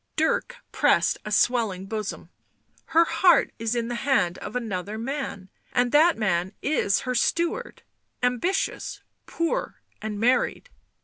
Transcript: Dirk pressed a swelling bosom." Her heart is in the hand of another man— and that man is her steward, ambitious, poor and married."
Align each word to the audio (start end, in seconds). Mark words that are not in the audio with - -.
Dirk 0.15 0.55
pressed 0.71 1.19
a 1.25 1.31
swelling 1.31 1.85
bosom." 1.85 2.31
Her 2.95 3.05
heart 3.05 3.51
is 3.59 3.75
in 3.75 3.87
the 3.87 3.93
hand 4.01 4.39
of 4.39 4.55
another 4.55 4.97
man— 4.97 5.49
and 5.73 5.91
that 5.91 6.17
man 6.17 6.53
is 6.63 7.01
her 7.01 7.13
steward, 7.13 7.83
ambitious, 8.23 9.03
poor 9.27 9.79
and 10.01 10.19
married." 10.19 10.71